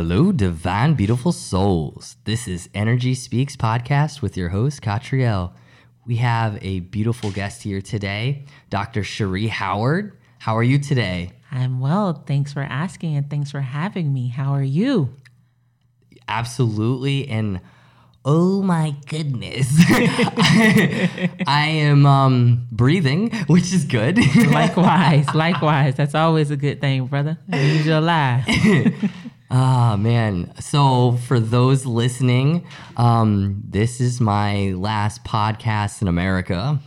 [0.00, 2.18] Hello, divine, beautiful souls.
[2.22, 5.50] This is Energy Speaks podcast with your host, Catriel.
[6.06, 9.02] We have a beautiful guest here today, Dr.
[9.02, 10.16] Cherie Howard.
[10.38, 11.32] How are you today?
[11.50, 12.12] I'm well.
[12.12, 14.28] Thanks for asking and thanks for having me.
[14.28, 15.16] How are you?
[16.28, 17.26] Absolutely.
[17.26, 17.60] And
[18.24, 24.16] oh my goodness, I am um, breathing, which is good.
[24.46, 25.96] likewise, likewise.
[25.96, 27.36] That's always a good thing, brother.
[27.52, 28.44] use your alive.
[29.50, 30.52] Ah, man.
[30.60, 32.66] So, for those listening,
[32.98, 36.78] um, this is my last podcast in America,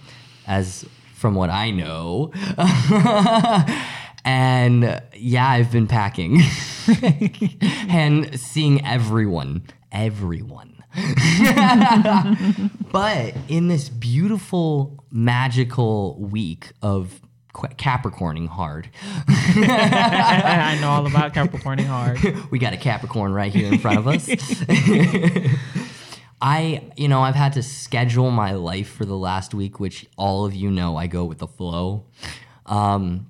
[0.45, 0.85] as
[1.15, 2.31] from what I know.
[4.25, 6.41] and yeah, I've been packing
[7.89, 10.83] and seeing everyone, everyone.
[12.91, 17.21] but in this beautiful, magical week of
[17.53, 18.89] Capricorning hard.
[19.27, 22.19] I know all about Capricorning hard.
[22.49, 24.29] we got a Capricorn right here in front of us.
[26.41, 30.45] I, you know, I've had to schedule my life for the last week, which all
[30.45, 32.05] of you know I go with the flow.
[32.65, 33.27] Um,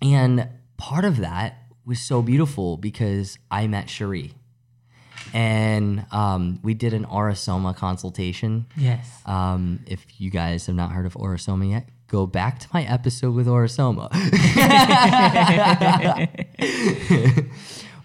[0.00, 4.34] and part of that was so beautiful because I met Cherie.
[5.34, 8.66] And um, we did an Aura-Soma consultation.
[8.76, 9.08] Yes.
[9.26, 13.34] Um, if you guys have not heard of Aura-Soma yet, go back to my episode
[13.34, 14.08] with Aura-Soma.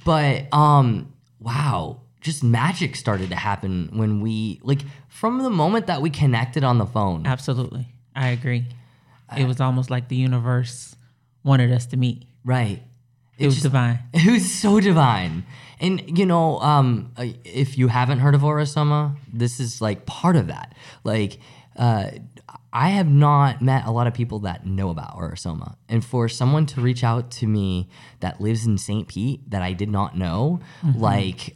[0.05, 6.01] but um, wow, just magic started to happen when we like from the moment that
[6.01, 7.25] we connected on the phone.
[7.25, 7.87] Absolutely.
[8.15, 8.65] I agree.
[9.37, 10.95] It was almost like the universe
[11.43, 12.23] wanted us to meet.
[12.45, 12.81] Right.
[13.37, 13.99] It, was just, divine.
[14.13, 15.45] It was so divine.
[15.79, 20.35] And you know, um, uh, if you haven't heard of Aura-Soma, this is like part
[20.35, 20.73] of that.
[21.03, 21.39] Like,
[21.75, 22.11] uh,
[22.73, 25.77] I have not met a lot of people that know about Aura-Soma.
[25.87, 29.07] And for someone to reach out to me that lives in St.
[29.07, 30.99] Pete that I did not know, mm-hmm.
[30.99, 31.55] like,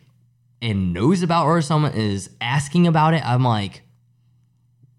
[0.61, 3.81] and knows about Aura-Soma is asking about it, I'm like,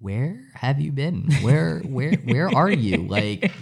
[0.02, 1.30] where have you been?
[1.42, 3.06] Where where where are you?
[3.06, 3.52] Like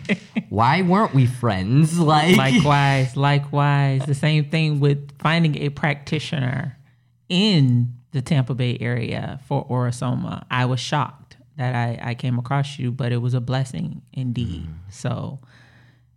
[0.49, 1.99] why weren't we friends?
[2.11, 4.05] Like likewise, likewise.
[4.07, 6.79] The same thing with finding a practitioner
[7.29, 10.47] in the Tampa Bay area for Aura-Soma.
[10.51, 14.67] I was shocked that I, I came across you, but it was a blessing indeed.
[14.67, 14.93] Mm.
[14.93, 15.41] So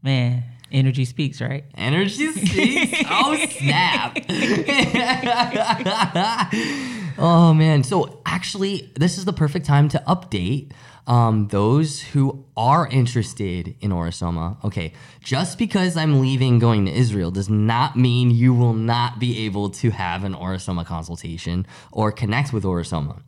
[0.02, 1.66] man, energy speaks, right?
[1.76, 3.04] Energy speaks.
[3.10, 4.18] oh snap.
[7.18, 7.84] oh man.
[7.84, 10.72] So actually, this is the perfect time to update
[11.08, 14.58] um, those who are interested in Aura-Soma.
[14.64, 19.46] Okay, just because I'm leaving going to Israel does not mean you will not be
[19.46, 23.22] able to have an Aura-Soma consultation or connect with Aura-Soma.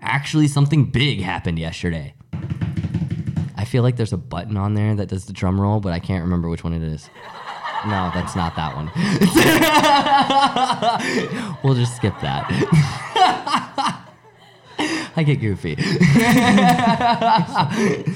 [0.00, 2.14] Actually, something big happened yesterday.
[3.56, 5.98] I feel like there's a button on there that does the drum roll, but I
[5.98, 7.10] can't remember which one it is.
[7.86, 8.90] No, that's not that one.
[11.62, 13.04] we'll just skip that.
[15.16, 15.76] I get goofy.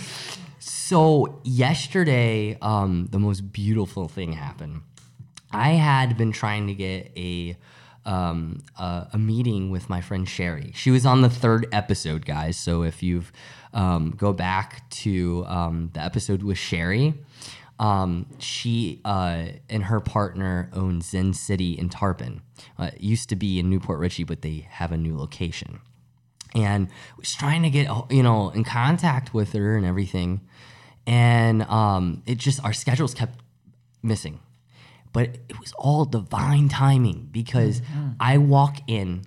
[0.60, 4.82] so yesterday, um, the most beautiful thing happened.
[5.50, 7.56] I had been trying to get a
[8.04, 10.72] um, a, a, meeting with my friend Sherry.
[10.74, 12.56] She was on the third episode, guys.
[12.56, 13.30] So if you've
[13.72, 17.14] um, go back to um, the episode with Sherry,
[17.82, 22.40] um, she uh, and her partner own Zen City in Tarpon.
[22.78, 25.80] Uh, it used to be in New Port Richey, but they have a new location.
[26.54, 26.86] And
[27.18, 30.42] was trying to get you know in contact with her and everything,
[31.08, 33.40] and um, it just our schedules kept
[34.00, 34.38] missing.
[35.12, 38.10] But it was all divine timing because mm-hmm.
[38.20, 39.24] I walk in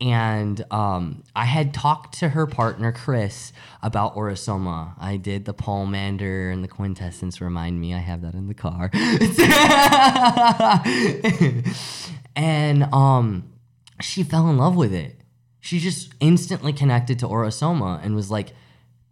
[0.00, 4.94] and um, I had talked to her partner Chris about Aura-Soma.
[4.98, 7.40] I did the Pomander and the Quintessence.
[7.40, 8.90] Remind me, I have that in the car.
[12.36, 13.52] and um,
[14.00, 15.20] she fell in love with it.
[15.60, 18.54] She just instantly connected to Aura-Soma and was like,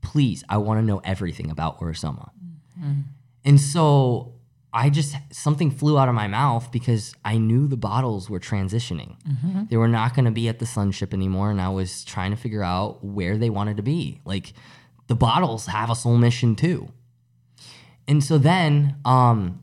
[0.01, 2.31] "Please, I want to know everything about Aura-Soma."
[2.79, 3.01] Mm-hmm.
[3.45, 4.36] And so
[4.77, 9.17] I just something flew out of my mouth because I knew the bottles were transitioning.
[9.27, 9.63] Mm-hmm.
[9.71, 12.37] They were not going to be at the Sunship anymore, and I was trying to
[12.37, 14.21] figure out where they wanted to be.
[14.27, 14.53] Like
[15.07, 16.89] the bottles have a soul mission too.
[18.07, 19.63] And so then, um,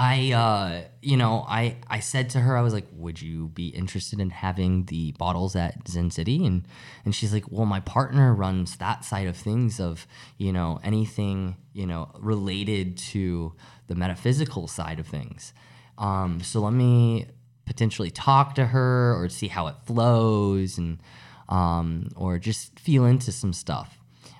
[0.00, 3.66] I, uh, you know, I, I said to her, I was like, would you be
[3.66, 6.46] interested in having the bottles at Zen City?
[6.46, 6.68] And,
[7.04, 10.06] and she's like, well, my partner runs that side of things of,
[10.36, 13.54] you know, anything, you know, related to
[13.88, 15.52] the metaphysical side of things.
[15.98, 17.26] Um, so let me
[17.66, 21.02] potentially talk to her or see how it flows and
[21.48, 23.98] um, or just feel into some stuff.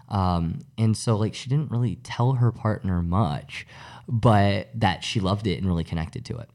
[0.08, 3.66] Um, and so like she didn't really tell her partner much,
[4.08, 6.49] but that she loved it and really connected to it.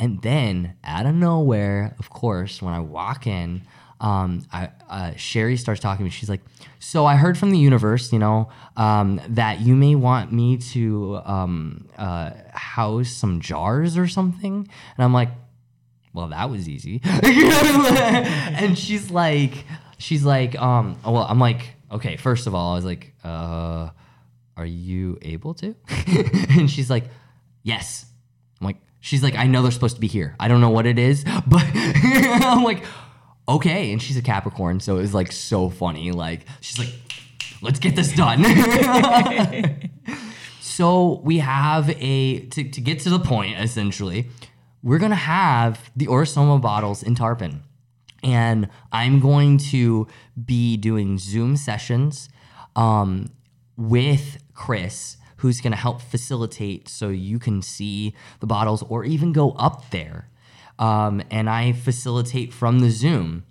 [0.00, 3.62] And then out of nowhere, of course, when I walk in,
[4.00, 6.10] um, I, uh, Sherry starts talking to me.
[6.10, 6.42] She's like,
[6.78, 11.20] "So I heard from the universe, you know, um, that you may want me to
[11.24, 15.30] um, uh, house some jars or something." And I'm like,
[16.12, 19.64] "Well, that was easy." and she's like,
[19.98, 22.16] she's like, um, well, I'm like, okay.
[22.16, 23.90] First of all, I was like, uh,
[24.56, 25.74] are you able to?
[26.50, 27.04] and she's like,
[27.62, 28.06] yes.
[28.60, 30.34] I'm like, she's like, I know they're supposed to be here.
[30.40, 32.84] I don't know what it is, but I'm like,
[33.48, 33.92] okay.
[33.92, 36.10] And she's a Capricorn, so it was like so funny.
[36.10, 36.92] Like, she's like,
[37.62, 38.44] let's get this done.
[40.60, 44.28] so we have a to, to get to the point, essentially,
[44.82, 47.62] we're gonna have the Aura-Soma bottles in Tarpon.
[48.22, 50.06] And I'm going to
[50.44, 52.28] be doing Zoom sessions
[52.74, 53.30] um,
[53.76, 59.32] with Chris, who's going to help facilitate so you can see the bottles or even
[59.32, 60.28] go up there.
[60.78, 63.44] Um, and I facilitate from the Zoom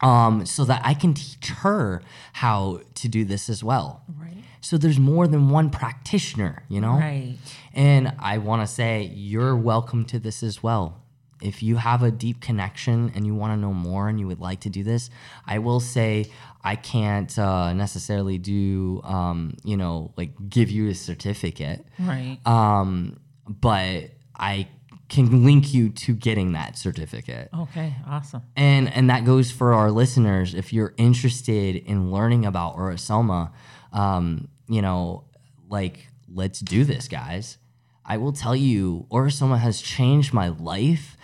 [0.00, 2.02] um, so that I can teach her
[2.34, 4.02] how to do this as well.
[4.18, 4.36] Right.
[4.60, 6.94] So there's more than one practitioner, you know?
[6.94, 7.36] Right.
[7.72, 11.02] And I want to say you're welcome to this as well.
[11.46, 14.40] If you have a deep connection and you want to know more and you would
[14.40, 15.08] like to do this,
[15.46, 16.30] I will say
[16.64, 22.38] I can't uh, necessarily do, um, you know, like give you a certificate, Right.
[22.46, 24.68] um, but I
[25.08, 27.48] can link you to getting that certificate.
[27.56, 27.94] okay.
[28.08, 28.42] Awesome.
[28.56, 30.52] And and that goes for our listeners.
[30.52, 33.52] If you're interested in learning about Aura-Soma,
[33.92, 35.24] um, you know,
[35.68, 37.58] like let's do this, guys.
[38.04, 41.15] I will tell you, Aura-Soma has changed my life,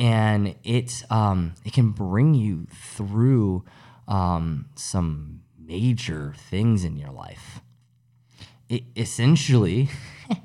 [0.00, 3.64] and it um, it can bring you through
[4.08, 7.60] um, some major things in your life.
[8.70, 9.90] It essentially,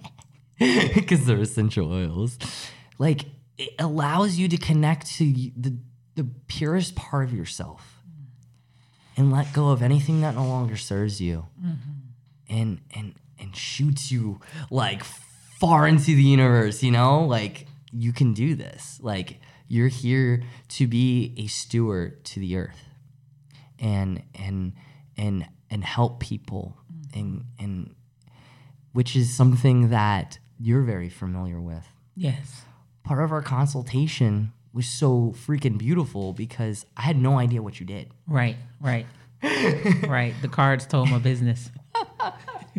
[0.59, 2.37] because they're essential oils,
[2.99, 3.25] like
[3.57, 5.77] it allows you to connect to the
[6.15, 8.01] the purest part of yourself
[9.15, 11.45] and let go of anything that no longer serves you
[12.49, 18.33] and and and shoots you like far into the universe you know like you can
[18.33, 22.83] do this like you're here to be a steward to the earth
[23.79, 24.73] and and
[25.17, 27.19] and and help people mm-hmm.
[27.19, 27.95] and and
[28.93, 32.63] which is something that you're very familiar with Yes.
[33.03, 37.85] part of our consultation was so freaking beautiful because I had no idea what you
[37.85, 38.11] did.
[38.27, 38.57] Right.
[38.81, 39.05] Right.
[40.07, 40.33] right.
[40.41, 41.71] The cards told my business.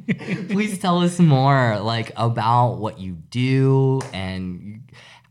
[0.49, 4.83] Please tell us more like about what you do and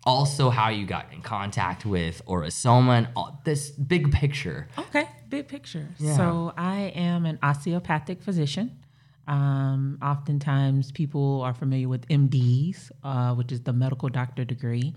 [0.06, 4.68] also how you got in contact with Aura-Soma and all, this big picture.
[4.78, 5.88] Okay, big picture.
[5.98, 6.16] Yeah.
[6.16, 8.80] So I am an osteopathic physician.
[9.28, 14.94] Um, oftentimes, people are familiar with MDs, uh, which is the medical doctor degree.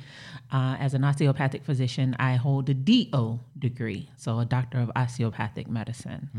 [0.53, 5.69] Uh, as an osteopathic physician, I hold a DO degree, so a doctor of osteopathic
[5.69, 6.31] medicine.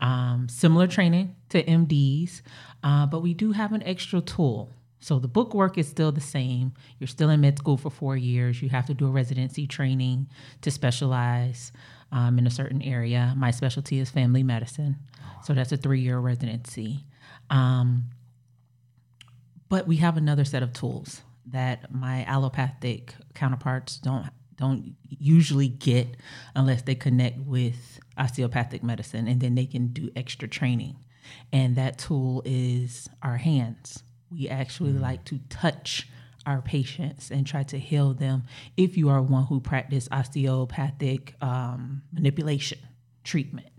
[0.00, 2.42] Um, similar training to MDs,
[2.84, 4.70] uh, but we do have an extra tool.
[5.00, 6.72] So the book work is still the same.
[6.98, 8.60] You're still in med school for four years.
[8.60, 10.28] You have to do a residency training
[10.62, 11.72] to specialize
[12.10, 13.32] um, in a certain area.
[13.36, 14.96] My specialty is family medicine,
[15.44, 17.04] so that's a three-year residency.
[17.50, 18.10] Um,
[19.68, 24.26] but we have another set of tools that my allopathic counterparts don't
[24.56, 26.16] don't usually get
[26.56, 30.96] unless they connect with osteopathic medicine, and then they can do extra training.
[31.52, 34.02] And that tool is our hands.
[34.30, 36.08] We actually like to touch
[36.44, 38.42] our patients and try to heal them
[38.76, 42.80] if you are one who practice osteopathic um, manipulation
[43.22, 43.77] treatment.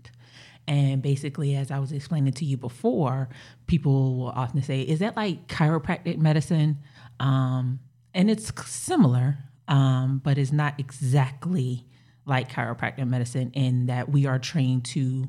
[0.70, 3.28] And basically, as I was explaining to you before,
[3.66, 6.78] people will often say, Is that like chiropractic medicine?
[7.18, 7.80] Um,
[8.14, 11.88] and it's similar, um, but it's not exactly
[12.24, 15.26] like chiropractic medicine in that we are trained to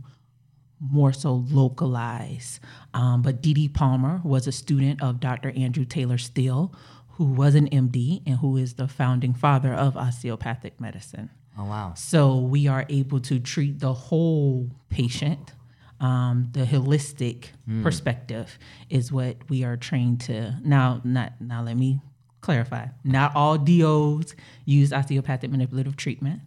[0.79, 2.60] more so localize.
[2.93, 3.69] Um, but D.D.
[3.69, 5.50] Palmer was a student of Dr.
[5.57, 6.71] Andrew Taylor Still,
[7.13, 11.31] who was an MD and who is the founding father of osteopathic medicine.
[11.58, 11.93] Oh wow.
[11.96, 15.53] So we are able to treat the whole patient.
[16.00, 17.50] Um, the holistic
[17.84, 18.58] perspective
[18.89, 20.55] is what we are trained to.
[20.63, 21.62] Now, not now.
[21.62, 22.01] Let me
[22.41, 22.88] clarify.
[23.03, 24.34] Not all DOs
[24.65, 26.41] use osteopathic manipulative treatment.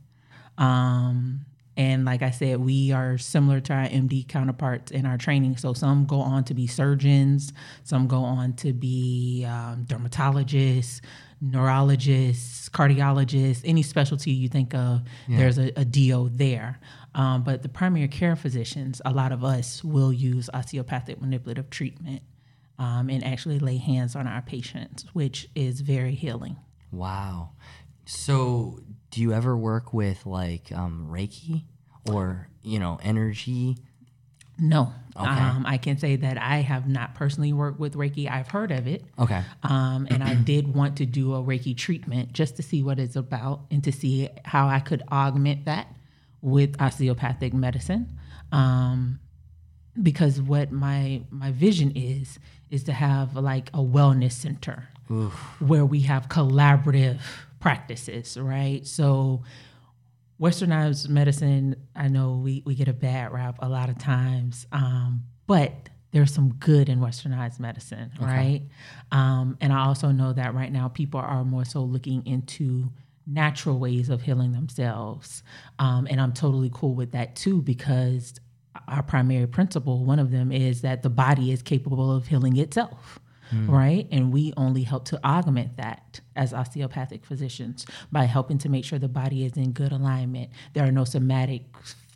[0.59, 5.57] Um, and like I said, we are similar to our MD counterparts in our training.
[5.57, 7.52] So some go on to be surgeons,
[7.83, 11.00] some go on to be um, dermatologists,
[11.40, 16.78] neurologists, cardiologists, any specialty you think of, there's a, a DO there.
[17.14, 22.23] Um, but the primary care physicians, a lot of us will use osteopathic manipulative treatment
[22.78, 26.57] um, and actually lay hands on our patients, which is very healing.
[26.90, 27.50] Wow.
[28.04, 28.81] So,
[29.14, 31.62] do you ever work with like um, Reiki
[32.11, 33.78] or you know energy?
[34.59, 38.30] No, um, I can say that I have not personally worked with Reiki.
[38.30, 39.04] I've heard of it.
[39.18, 39.42] Okay.
[39.62, 43.16] Um, and I did want to do a Reiki treatment just to see what it's
[43.16, 45.88] about and to see how I could augment that
[46.40, 48.18] with osteopathic medicine.
[48.50, 49.21] Um,
[50.00, 52.40] because what my my vision is
[52.71, 54.88] is to have like a wellness center
[55.59, 57.21] where we have collaborative
[57.64, 58.87] practices, right?
[58.87, 59.42] So
[60.38, 65.23] westernized medicine, I know we, we get a bad rap a lot of times, um,
[65.47, 65.73] but
[66.12, 68.61] there's some good in westernized medicine, right?
[69.12, 72.92] Um, and I also know that right now people are more so looking into
[73.26, 75.42] natural ways of healing themselves.
[75.78, 78.35] Um, and I'm totally cool with that too, because
[78.88, 83.21] our primary principle, one of them is that the body is capable of healing itself
[83.53, 84.07] right?
[84.11, 88.99] And we only help to augment that as osteopathic physicians by helping to make sure
[88.99, 90.51] the body is in good alignment.
[90.73, 91.63] There are no somatic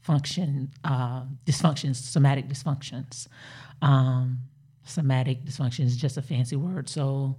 [0.03, 3.29] function uh, dysfunctions, somatic dysfunctions.
[3.83, 4.39] Um,
[4.85, 7.37] somatic dysfunction is just a fancy word, so.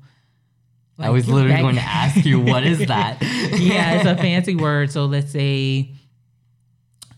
[1.01, 3.19] I was literally back- going to ask you, what is that?
[3.22, 4.91] yeah, it's a fancy word.
[4.91, 5.93] So let's say,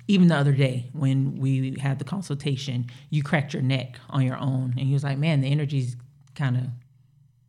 [0.07, 4.37] even the other day when we had the consultation, you cracked your neck on your
[4.37, 5.95] own, and you was like, "Man, the energy's
[6.35, 6.63] kind of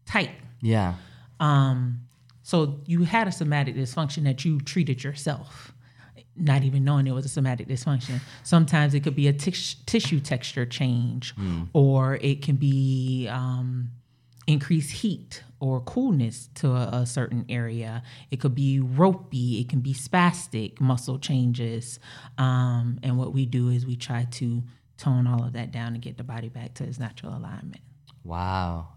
[0.07, 0.95] tight." Yeah.
[1.41, 2.01] Um,
[2.43, 5.73] so you had a somatic dysfunction that you treated yourself,
[6.37, 8.21] not even knowing it was a somatic dysfunction.
[8.43, 11.35] Sometimes it could be a tissue texture change,
[11.73, 13.91] or it can be um,
[14.47, 18.03] increased heat or coolness to a, a certain area.
[18.31, 19.61] It could be ropey.
[19.61, 22.01] It can be spastic muscle changes.
[22.39, 24.63] Um, and what we do is we try to
[24.97, 27.83] tone all of that down and get the body back to its natural alignment.
[28.25, 28.89] Wow.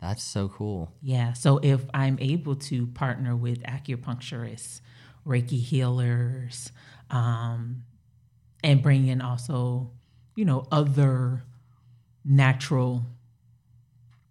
[0.00, 0.92] That's so cool.
[1.00, 1.32] Yeah.
[1.32, 4.80] So if I'm able to partner with acupuncturists,
[5.24, 6.72] Reiki healers,
[7.08, 7.84] um,
[8.64, 9.92] and bring in also,
[10.34, 11.44] you know, other
[12.24, 13.06] natural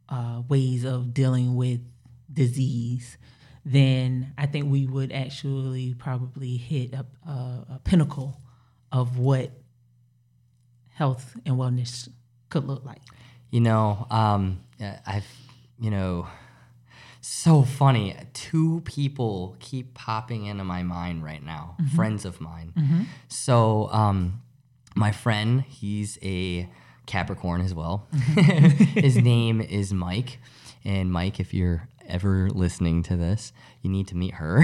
[0.09, 1.79] uh, ways of dealing with
[2.31, 3.17] disease,
[3.63, 7.31] then I think we would actually probably hit a, a,
[7.75, 8.41] a pinnacle
[8.91, 9.51] of what
[10.93, 12.09] health and wellness
[12.49, 13.01] could look like.
[13.51, 14.61] You know, um,
[15.05, 15.27] I've,
[15.79, 16.27] you know,
[17.21, 18.15] so funny.
[18.33, 23.07] Two people keep popping into my mind right now, friends of mine.
[23.27, 24.41] So, um,
[24.95, 26.69] my friend, he's a
[27.05, 28.07] Capricorn as well.
[28.13, 30.39] His name is Mike.
[30.83, 34.63] And Mike, if you're ever listening to this, you need to meet her.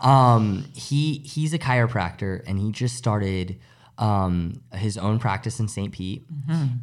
[0.00, 3.58] um, he he's a chiropractor and he just started
[3.98, 5.92] um, his own practice in St.
[5.92, 6.24] Pete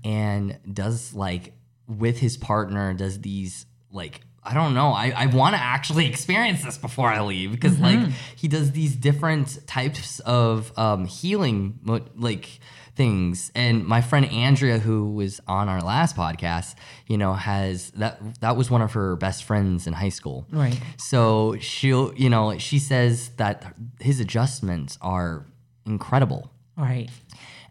[0.03, 1.53] and does like
[1.88, 4.89] with his partner does these like I don't know.
[4.89, 8.00] I, I want to actually experience this before I leave because like
[8.36, 11.79] he does these different types of um, healing
[12.15, 12.60] like
[12.95, 13.51] things.
[13.55, 16.75] And my friend Andrea, who was on our last podcast,
[17.07, 20.45] you know, has that that was one of her best friends in high school.
[20.51, 20.79] Right.
[20.98, 25.45] So she'll, you know, she says that his adjustments are
[25.86, 26.51] incredible.
[26.77, 27.10] Right.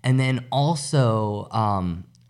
[0.03, 2.05] And then also, um,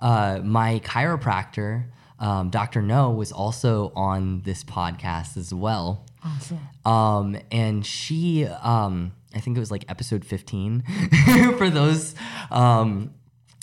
[0.00, 1.84] uh, my chiropractor,
[2.18, 2.82] um, Dr.
[2.82, 6.04] No, was also on this podcast as well.
[6.24, 6.60] Awesome.
[6.84, 10.82] Um, and she, um, I think it was like episode 15
[11.58, 12.14] for those.
[12.50, 13.14] Um,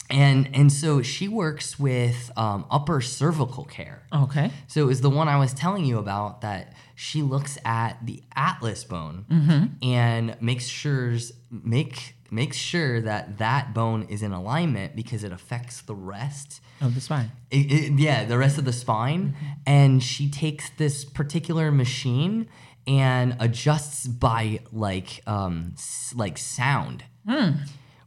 [0.10, 4.04] and, and so she works with um, upper cervical care.
[4.14, 4.52] Okay.
[4.68, 8.24] So it was the one I was telling you about that she looks at the
[8.36, 9.66] atlas bone mm-hmm.
[9.84, 11.14] and makes sure
[11.52, 16.60] make makes sure that that bone is in alignment because it affects the rest.
[16.82, 17.32] of the spine.
[17.52, 19.36] It- it- yeah, the rest of the spine.
[19.38, 19.46] Mm-hmm.
[19.68, 22.48] And she takes this particular machine
[22.88, 27.52] and adjusts by like um s- like sound, hmm.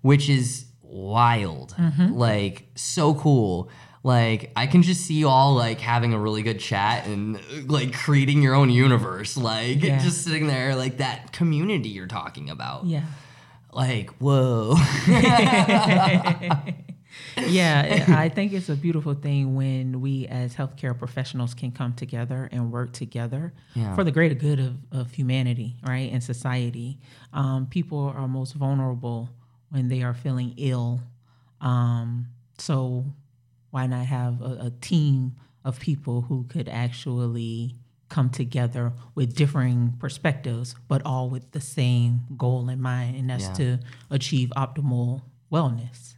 [0.03, 1.75] which is wild.
[1.79, 2.13] Mm-hmm.
[2.15, 3.71] Like so cool.
[4.09, 7.39] Like I can just see you all like having a really good chat and
[7.71, 9.37] like creating your own universe.
[9.37, 9.99] Like Yeah.
[9.99, 12.87] just sitting there like that community you're talking about.
[12.87, 13.05] Yeah.
[13.71, 14.77] Like, whoa.
[17.37, 22.49] yeah, I think it's a beautiful thing when we as healthcare professionals can come together
[22.51, 23.95] and work together Yeah.
[23.95, 26.99] for the greater good of, of humanity, right, and society.
[27.33, 29.29] Um, people are most vulnerable
[29.71, 31.01] when they are feeling ill.
[31.61, 33.05] Um, so
[33.71, 35.35] why not have a, a team
[35.65, 37.75] of people who could actually
[38.09, 43.45] come together with differing perspectives, but all with the same goal in mind, and that's
[43.45, 43.53] Yeah.
[43.55, 43.79] to
[44.11, 45.23] achieve optimal
[45.53, 46.15] wellness.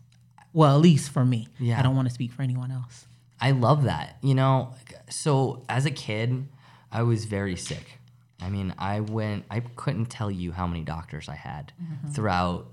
[0.52, 1.48] Well, at least for me.
[1.58, 1.78] Yeah.
[1.78, 3.06] I don't want to speak for anyone else.
[3.40, 4.18] I love that.
[4.22, 4.74] You know,
[5.08, 6.48] so as a kid,
[6.92, 7.98] I was very sick.
[8.40, 9.44] I mean, I went.
[9.50, 12.08] I couldn't tell you how many doctors I had mm-hmm.
[12.10, 12.66] throughout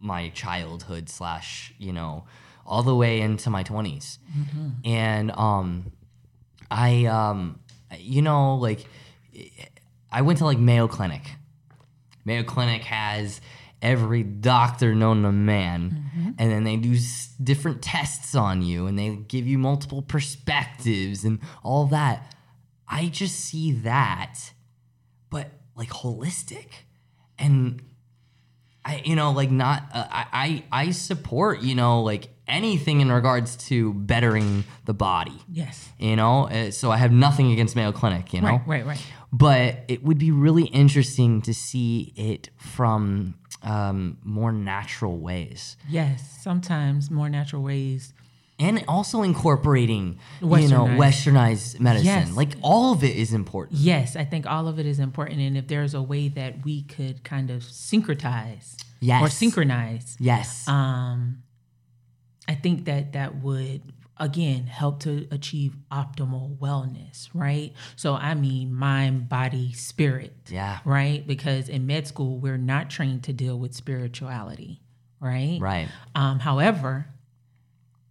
[0.00, 2.24] my childhood slash, you know,
[2.66, 4.18] all the way into my 20s
[4.84, 5.92] and um,
[6.70, 7.60] I um,
[7.98, 8.86] you know, like
[10.10, 11.22] I went to like Mayo Clinic.
[12.24, 13.40] Mayo Clinic has
[13.82, 18.98] every doctor known to man, and then they do s- different tests on you, and
[18.98, 22.34] they give you multiple perspectives and all that.
[22.88, 24.52] I just see that,
[25.30, 26.68] but like holistic,
[27.38, 27.82] and
[28.84, 29.82] I, you know, like not.
[29.92, 35.38] Uh, I, I I support you know like anything in regards to bettering the body.
[35.50, 35.88] Yes.
[35.98, 38.32] You know, Uh, so I have nothing against Mayo Clinic.
[38.34, 39.06] You know, Right, right, right.
[39.32, 46.38] but it would be really interesting to see it from um, more natural ways Yes.
[46.42, 48.12] Sometimes more natural ways.
[48.58, 51.80] and also incorporating you know Westernized.
[51.80, 52.36] medicine Yes.
[52.36, 55.40] like all of it is important Yes, I think all of it is important.
[55.40, 58.76] And if there's a way that we could kind of syncretize
[59.22, 61.38] or synchronize, yes um,
[62.48, 63.82] I think that that would
[64.18, 67.72] again help to achieve optimal wellness, right?
[67.96, 70.34] So I mean mind, body, spirit.
[70.48, 70.78] Yeah.
[70.84, 71.26] Right?
[71.26, 74.80] Because in med school we're not trained to deal with spirituality,
[75.20, 75.58] right?
[75.60, 77.06] right Um, however,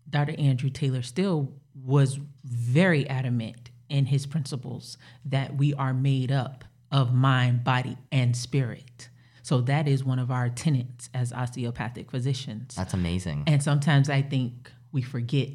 [0.10, 0.36] Dr.
[0.38, 7.13] Andrew Taylor Still was very adamant in his principles that we are made up of
[7.13, 9.10] mind, body, and spirit.
[9.43, 12.75] So that is one of our tenets as osteopathic physicians.
[12.75, 15.50] that's amazing And sometimes I think we forget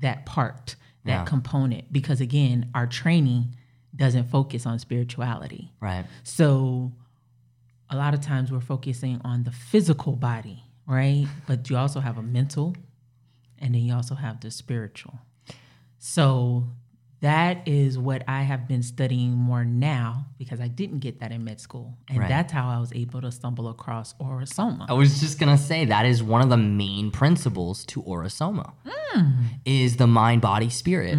[0.00, 1.24] that part, that Yeah.
[1.24, 3.54] component, because again, our training
[3.96, 5.72] doesn't focus on spirituality.
[5.80, 6.92] right So
[7.88, 11.26] a lot of times we're focusing on the physical body, right?
[11.46, 12.74] But you also have a mental
[13.58, 15.18] and then you also have the spiritual.
[15.98, 16.66] So
[17.20, 21.44] that is what I have been studying more now because I didn't get that in
[21.44, 21.98] med school.
[22.08, 22.28] And Right.
[22.28, 24.86] that's how I was able to stumble across Aura-Soma.
[24.88, 28.72] I was just gonna say that is one of the main principles to Aura-Soma
[29.66, 31.18] is the mind, body, spirit,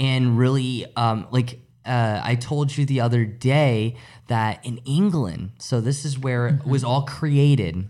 [0.00, 3.96] and really, um, like uh, I told you the other day
[4.28, 7.88] that in England, so this is where it was all created.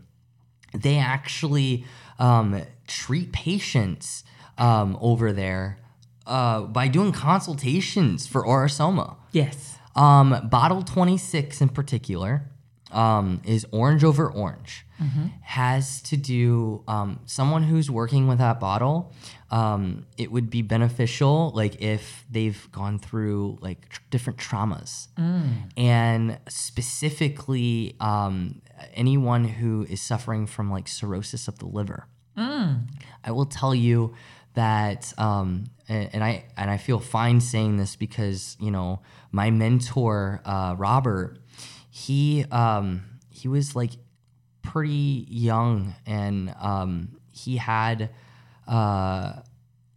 [0.74, 1.84] They actually
[2.18, 4.24] um, treat patients
[4.58, 5.78] um, over there
[6.26, 9.16] uh, by doing consultations for Aura-Soma.
[9.32, 9.76] Yes.
[9.94, 12.50] Um, bottle 26 in particular
[12.92, 14.84] um, is orange over orange.
[15.42, 19.12] Has to do um, someone who's working with that bottle.
[19.50, 25.08] Um, it would be beneficial, like if they've gone through like tr- different traumas,
[25.76, 28.62] and specifically um,
[28.94, 32.06] anyone who is suffering from like cirrhosis of the liver.
[33.24, 34.14] I will tell you
[34.56, 39.50] that, um, and, and I and I feel fine saying this because you know my
[39.50, 41.38] mentor uh, Robert,
[41.90, 43.92] he um, he was like
[44.62, 48.10] pretty young and um, he had
[48.66, 49.34] uh,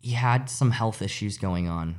[0.02, 1.96] he had some health issues going on,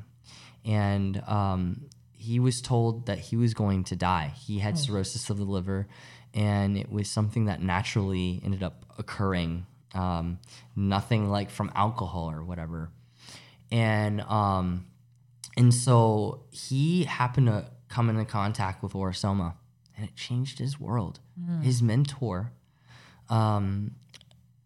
[0.64, 4.32] and um, he was told that he was going to die.
[4.36, 5.88] He had cirrhosis of the liver,
[6.34, 9.66] and it was something that naturally ended up occurring.
[9.94, 10.38] Um,
[10.76, 12.90] nothing like from alcohol or whatever,
[13.72, 14.86] and um,
[15.56, 19.56] and so he happened to come into contact with Aura-Soma,
[19.96, 21.18] and it changed his world.
[21.62, 22.52] His mentor
[23.28, 23.92] um,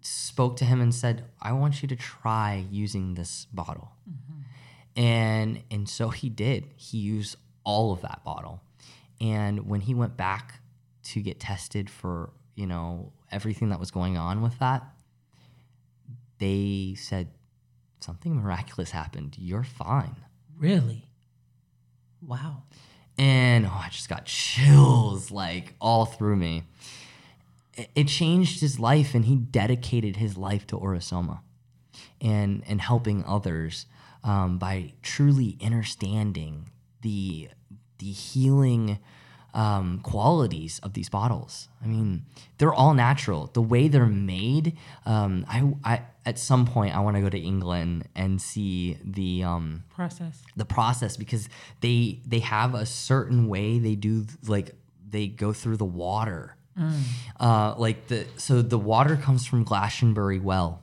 [0.02, 3.92] spoke to him and said, "I want you to try using this bottle."
[4.96, 6.68] And and so he did.
[6.76, 8.60] He used all of that bottle.
[9.20, 10.60] And when he went back
[11.04, 14.82] to get tested for, you know, everything that was going on with that,
[16.44, 17.28] they said
[18.00, 19.34] something miraculous happened.
[19.38, 20.16] You're fine.
[20.58, 21.08] Really?
[22.20, 22.64] Wow.
[23.16, 26.64] And oh, I just got chills like all through me.
[27.72, 31.40] It, it changed his life, and he dedicated his life to Aura-Soma
[32.20, 33.86] and and helping others
[34.22, 36.68] um, by truly understanding
[37.00, 37.48] the
[37.98, 38.98] the healing
[39.54, 41.68] um, qualities of these bottles.
[41.82, 42.26] I mean,
[42.58, 43.50] they're all natural.
[43.52, 47.38] The way they're made, um, I, I at some point I want to go to
[47.38, 50.42] England and see the um, Process.
[50.56, 51.48] the process because
[51.80, 54.74] they they have a certain way they do like
[55.08, 56.56] they go through the water
[57.40, 60.82] uh, like the so the water comes from Glastonbury well.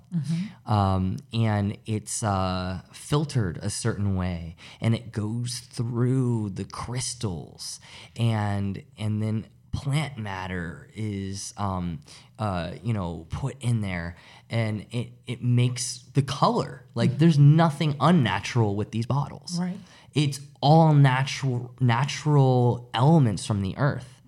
[0.65, 7.79] Um, and it's uh, filtered a certain way and it goes through the crystals.
[8.17, 11.99] And and then plant matter is um,
[12.39, 14.15] uh, you know put in there
[14.49, 16.83] and it it makes the color.
[16.93, 19.57] Like there's nothing unnatural with these bottles.
[19.59, 19.77] Right.
[20.13, 24.20] it's all natural natural elements from the earth.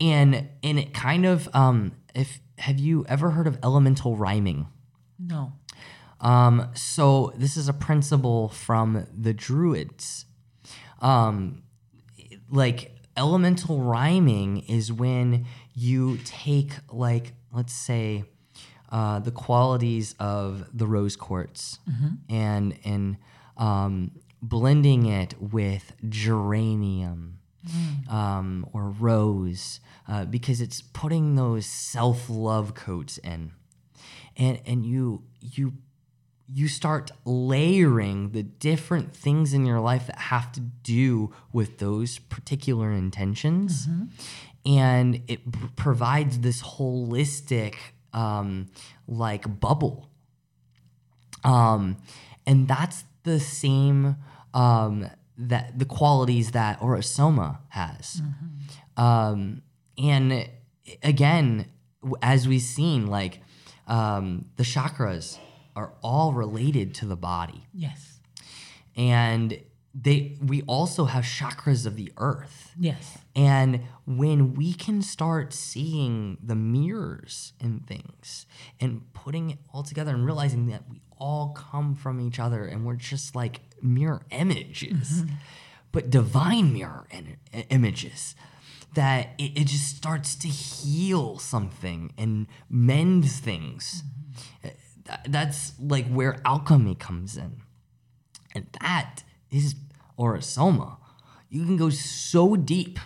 [0.00, 4.68] And and it kind of um if have you ever heard of elemental rhyming?
[5.18, 5.52] No.
[6.20, 10.24] Um, so this is a principle from the Druids.
[11.00, 11.62] Um,
[12.50, 18.24] like elemental rhyming is when you take like let's say
[18.90, 21.78] uh, the qualities of the rose quartz
[22.30, 23.16] and and
[23.56, 24.12] um,
[24.42, 27.35] blending it with geranium
[28.08, 33.52] um, or rose uh, because it's putting those self love coats in.
[34.36, 35.74] And and you you
[36.48, 42.18] you start layering the different things in your life that have to do with those
[42.18, 43.88] particular intentions.
[44.64, 47.74] And it p- provides this holistic
[48.12, 48.66] um,
[49.08, 50.08] like bubble.
[51.44, 51.96] Um,
[52.46, 54.16] and that's the same
[54.54, 58.22] um, that the qualities that Aura-Soma has.
[58.96, 59.62] Um,
[59.98, 60.48] and
[61.02, 61.66] again,
[62.22, 63.42] as we've seen, like
[63.86, 65.38] um, the chakras
[65.74, 68.20] are all related to the body, Yes.
[68.96, 69.58] and
[69.98, 72.72] they we also have chakras of the earth.
[72.78, 73.16] Yes.
[73.34, 78.46] And when we can start seeing the mirrors in things
[78.78, 82.84] and putting it all together and realizing that we all come from each other and
[82.84, 85.24] we're just like mirror images,
[85.92, 87.06] but divine mirror
[87.70, 88.34] images,
[88.94, 94.02] that it, it just starts to heal something and mend things.
[94.64, 94.68] Uh,
[95.06, 97.62] Th- That's like where alchemy comes in.
[98.54, 99.74] And that is
[100.16, 100.98] Aura-Soma.
[101.48, 102.98] You can go so deep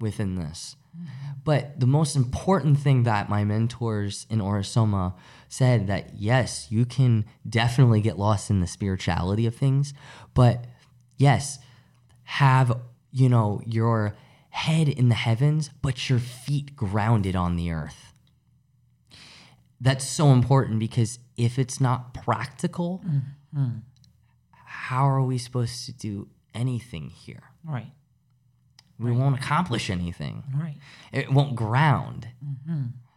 [0.00, 0.76] within this.
[1.44, 5.14] But the most important thing that my mentors in Aura-Soma
[5.48, 9.92] said that yes, you can definitely get lost in the spirituality of things,
[10.34, 10.66] but
[11.16, 11.58] yes,
[12.24, 12.78] have,
[13.10, 14.14] you know, your
[14.50, 18.12] head in the heavens, but your feet grounded on the earth.
[19.80, 23.78] That's so important because if it's not practical, mm-hmm.
[24.52, 27.42] how are we supposed to do anything here?
[27.64, 27.92] Right.
[28.98, 30.44] We won't accomplish anything.
[30.54, 30.76] Right.
[31.12, 32.28] It won't ground.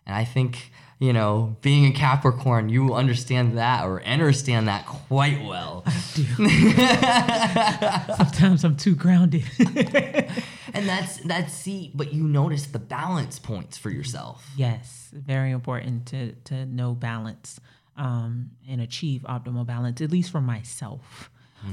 [0.08, 5.44] And I think, you know, being a Capricorn, you understand that or understand that quite
[5.44, 5.84] well.
[8.18, 9.44] Sometimes I'm too grounded.
[9.60, 14.48] and that's that's see, but you notice the balance points for yourself.
[14.56, 15.10] yes.
[15.14, 17.60] Very important to to know balance
[17.96, 21.30] um, and achieve optimal balance, at least for myself.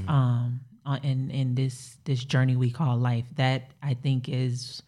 [0.07, 4.81] Um, uh, in in this this journey we call life, that I think is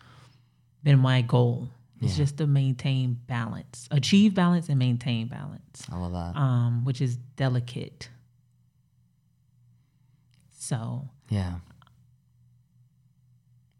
[0.84, 1.70] been my goal.
[2.02, 5.84] It's just to maintain balance, achieve balance, and maintain balance.
[5.92, 6.36] I love that.
[6.40, 8.10] um, which is delicate.
[10.52, 11.56] So, Yeah.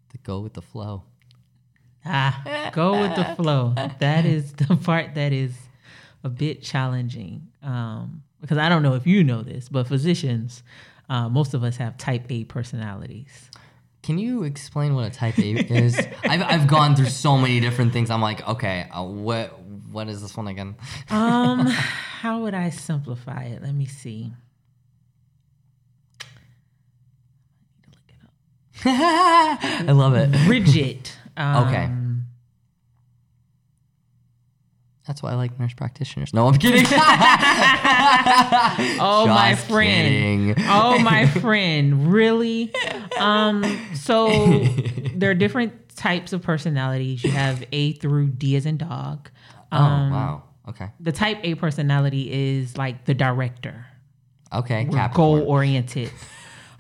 [0.10, 1.04] To go with the flow.
[2.06, 3.74] ah, go with the flow.
[4.00, 5.54] That is the part that is
[6.24, 7.48] a bit challenging.
[7.62, 10.64] Um, because I don't know if you know this, but physicians,
[11.10, 13.50] uh, most of us have type A personalities.
[14.04, 15.98] Can you explain what a type A is?
[16.24, 18.10] I've, I've gone through so many different things.
[18.12, 19.60] I'm like, okay, uh, what
[19.92, 20.76] what is this one again?
[21.10, 23.62] Um, how would I simplify it?
[23.64, 24.32] Let me see.
[28.86, 30.30] I love it.
[30.48, 31.10] Rigid.
[31.38, 31.90] Um, Okay.
[35.08, 36.34] That's why I like nurse practitioners.
[36.34, 36.86] No, I'm kidding.
[39.00, 40.56] Oh, my friend.
[40.56, 40.66] kidding.
[40.68, 42.74] oh my friend really
[43.20, 43.64] um
[43.94, 44.30] so
[45.16, 49.30] there are different types of personalities you have a through d as in dog
[49.72, 50.44] Oh, um wow.
[50.70, 50.90] Okay.
[51.00, 53.86] the type a personality is like the director
[54.54, 54.86] Okay.
[54.90, 56.12] we're goal oriented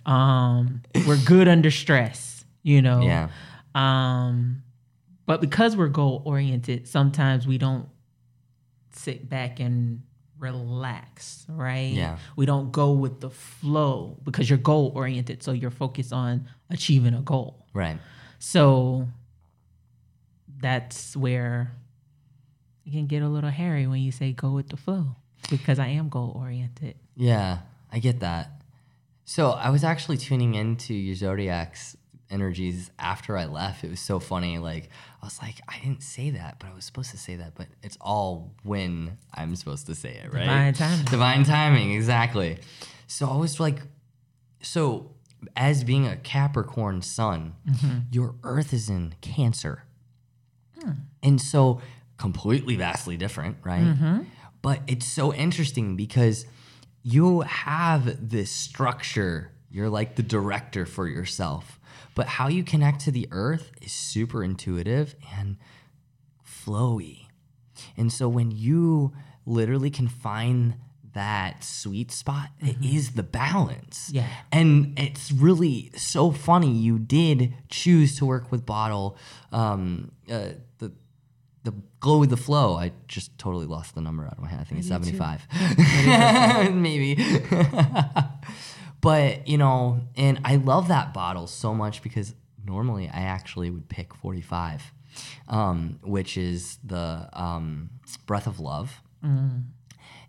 [0.06, 3.30] um we're good under stress you know Yeah.
[3.74, 4.64] um
[5.26, 7.88] but because we're goal oriented sometimes we don't
[8.95, 10.01] sit back and
[10.39, 12.17] relax right Yeah.
[12.36, 17.13] we don't go with the flow because you're goal oriented so you're focused on achieving
[17.13, 17.97] a goal Right.
[18.39, 19.08] so
[20.60, 21.73] that's where
[22.86, 25.15] it can get a little hairy when you say go with the flow
[25.49, 27.60] because i am goal oriented Yeah,
[27.91, 28.51] I get that.
[29.23, 31.95] So I was actually tuning into your zodiac's
[32.30, 33.84] energies after I left.
[33.84, 34.58] It was so funny.
[34.58, 34.90] Like
[35.22, 37.56] I was like, I didn't say that, but I was supposed to say that.
[37.56, 40.42] But it's all when I'm supposed to say it, right?
[40.46, 41.06] Divine timing.
[41.06, 42.58] Divine timing, exactly.
[43.08, 43.82] So I was like,
[44.62, 45.12] so
[45.56, 47.98] as being a Capricorn sun, mm-hmm.
[48.12, 49.84] your Earth is in Cancer,
[50.82, 50.92] hmm.
[51.22, 51.82] and so
[52.18, 53.84] completely vastly different, right?
[53.84, 54.24] Mm-hmm.
[54.64, 56.48] But it's so interesting because
[57.04, 61.82] you have this structure You're like the director for yourself.
[62.13, 65.58] But how you connect to the earth is super intuitive and
[66.45, 67.27] flowy.
[67.97, 69.13] And so when you
[69.45, 70.75] literally can find
[71.13, 74.10] that sweet spot, it is the balance.
[74.13, 74.27] Yeah.
[74.51, 79.17] And it's really so funny you did choose to work with Bottle.
[79.51, 80.91] Um, uh, the
[81.63, 82.75] the glow with the flow.
[82.75, 84.60] I just totally lost the number out of my head.
[84.60, 85.47] I think it's 75.
[86.73, 87.15] Maybe.
[89.06, 92.34] but, you know, and I love that bottle so much because
[92.65, 94.82] normally I actually would pick 45,
[95.48, 97.91] um, which is the um,
[98.26, 99.02] Breath of Love.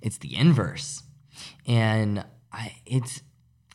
[0.02, 1.02] It's the inverse.
[1.66, 3.22] And I it's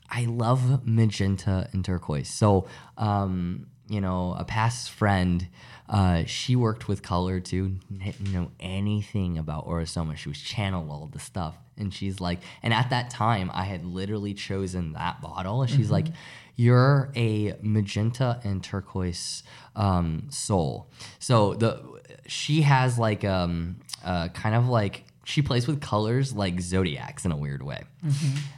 [0.10, 2.30] I love magenta and turquoise.
[2.30, 5.48] So, um, you know, a past friend,
[5.90, 10.16] uh, she worked with color too, didn't know anything about Aura-Soma.
[10.16, 11.56] She was channeled all the stuff.
[11.82, 15.62] And she's like, and at that time, I had literally chosen that bottle.
[15.64, 16.08] And she's like,
[16.56, 19.44] you're a magenta and turquoise
[19.76, 20.90] um, soul.
[21.20, 21.72] So the
[22.28, 27.32] she has like um, uh, kind of like she plays with colors like zodiacs in
[27.32, 27.82] a weird way.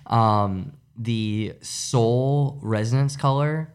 [0.08, 3.74] Um, the soul resonance color,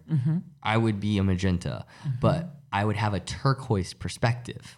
[0.62, 1.86] I would be a magenta,
[2.20, 4.76] but I would have a turquoise perspective.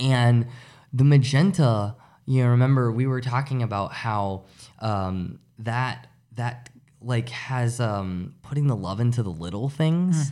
[0.00, 0.46] And
[0.92, 1.94] the magenta,
[2.28, 4.44] you know, remember we were talking about how
[4.80, 6.68] um, that that
[7.00, 10.30] like has um, putting the love into the little things,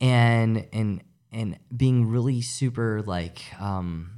[0.00, 4.10] and and and being really super like um,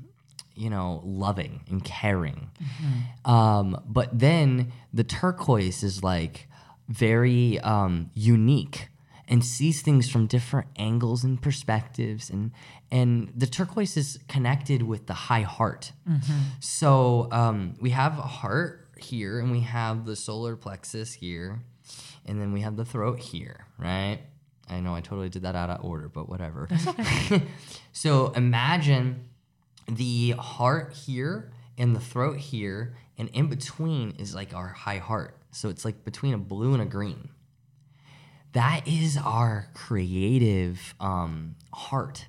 [0.55, 2.51] you know loving and caring.
[3.25, 6.49] Um, but then the turquoise is like
[6.89, 8.89] very um, unique
[9.29, 12.51] and sees things from different angles and perspectives and
[12.91, 15.93] and the turquoise is connected with the high heart.
[16.61, 21.61] So um, we have a heart here and we have the solar plexus here
[22.27, 24.21] and then we have the throat here right?
[24.69, 26.69] I know i totally did that out of order but whatever.
[27.93, 29.29] So imagine
[29.87, 35.37] the heart here and the throat here and in between is like our high heart.
[35.53, 37.29] So it's like between a blue and a green
[38.55, 42.27] that is our creative um, heart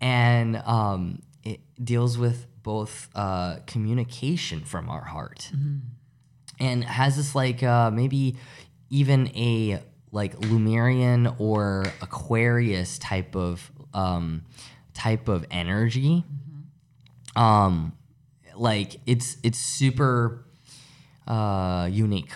[0.00, 5.50] and um, it deals with both uh, communication from our heart
[6.60, 8.36] and has this like uh, maybe
[8.90, 14.42] even a like Lemurian or Aquarius type of um,
[14.94, 16.24] type of energy.
[17.34, 17.92] Um,
[18.54, 20.44] like it's it's super
[21.26, 22.32] uh, unique.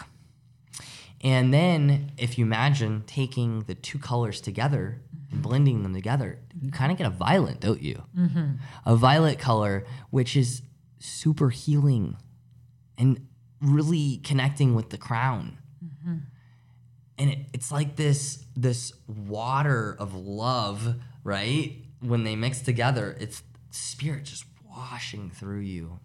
[1.23, 5.01] And then if you imagine taking the two colors together
[5.31, 8.03] and blending them together, you kind of get a violet, don't you?
[8.17, 8.53] Mm-hmm.
[8.85, 10.63] A violet color, which is
[10.99, 12.17] super healing
[12.99, 13.27] and
[13.61, 15.59] really connecting with the crown.
[15.85, 16.17] Mm-hmm.
[17.19, 21.77] And it, it's like this this water of love, right?
[22.01, 25.99] When they mix together, it's spirit just washing through you.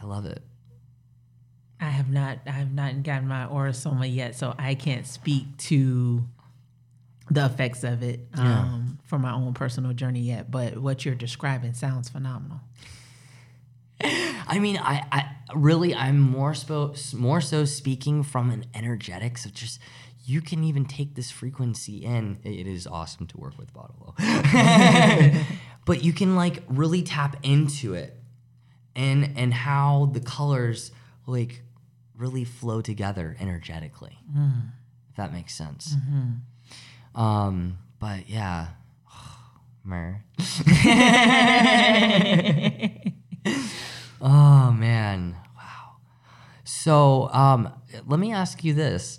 [0.00, 0.42] I love it.
[1.80, 6.24] I have not I have not gotten my Aura-Soma yet, so I can't speak to
[7.30, 10.50] the effects of it um, for my own personal journey yet.
[10.50, 12.60] But what you're describing sounds phenomenal.
[14.02, 19.54] I mean, I, I really, I'm more so, more so speaking from an energetics of
[19.54, 19.78] just
[20.24, 22.38] you can even take this frequency in.
[22.44, 24.14] It is awesome to work with Bottle,
[25.86, 28.20] but you can like really tap into it,
[28.94, 30.92] and and how the colors
[31.26, 31.62] like
[32.20, 34.18] really flow together energetically.
[35.10, 35.94] If that makes sense.
[37.14, 38.68] Um, but yeah,
[39.84, 40.24] mer.
[44.22, 45.92] Oh man, wow.
[46.64, 47.70] So, um,
[48.06, 49.18] let me ask you this: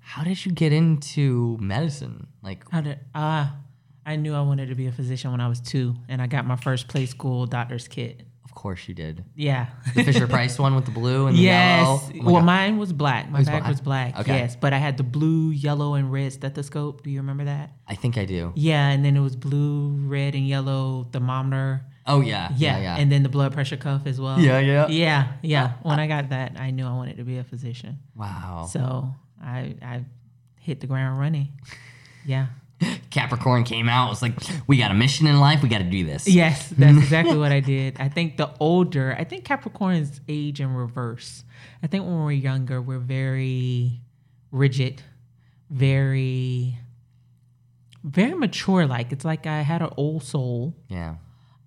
[0.00, 2.26] How did you get into medicine?
[2.42, 3.48] Like, How did uh
[4.04, 6.44] I knew I wanted to be a physician when I was two, and I got
[6.44, 8.26] my first play school doctor's kit.
[8.44, 9.24] Of course you did.
[9.34, 9.66] Yeah.
[9.94, 11.80] The Fisher Price one with the blue and the yes.
[11.82, 12.00] yellow.
[12.20, 12.44] Oh well, God.
[12.44, 13.30] mine was black.
[13.30, 13.70] My was bag black?
[13.70, 14.18] was black.
[14.20, 14.38] Okay.
[14.38, 17.02] Yes, but I had the blue, yellow, and red stethoscope.
[17.02, 17.70] Do you remember that?
[17.86, 18.52] I think I do.
[18.54, 21.82] Yeah, and then it was blue, red, and yellow thermometer.
[22.04, 22.96] Oh yeah, Yeah, yeah, yeah.
[22.96, 24.38] and then the blood pressure cuff as well.
[24.40, 24.88] Yeah, yeah.
[24.88, 25.64] yeah, yeah.
[25.64, 27.98] Uh, when uh I got that, I knew I wanted to be a physician.
[28.16, 28.66] wow.
[28.70, 30.04] So I I
[30.58, 31.48] hit the ground running.
[32.24, 32.46] Yeah.
[33.10, 34.06] Capricorn came out.
[34.06, 34.34] It was like,
[34.66, 35.62] we got a mission in life.
[35.62, 36.28] We got to do this.
[36.28, 37.96] Yes, that's exactly what I did.
[38.00, 41.44] I think the older, I think Capricorns age in reverse.
[41.82, 44.00] I think when we're younger, we're very
[44.50, 45.02] rigid,
[45.70, 46.78] very,
[48.04, 48.86] very mature.
[48.86, 51.16] Like it's like I had an old soul, Yeah.